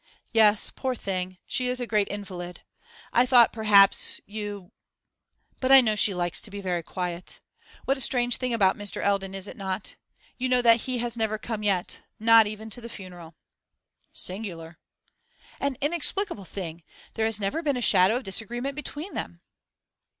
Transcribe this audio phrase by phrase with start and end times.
[0.31, 2.61] 'Yes, poor thing, she is a great invalid.
[3.13, 4.71] I thought, perhaps, you.
[5.59, 7.39] But I know she likes to be very quiet.
[7.85, 9.03] What a strange thing about Mr.
[9.05, 9.97] Eldon, is it not?
[10.39, 13.35] You know that he has never come yet; not even to the funeral.'
[14.11, 14.79] 'Singular!'
[15.59, 16.81] 'An inexplicable thing!
[17.13, 19.39] There has never been a shadow of disagreement between them.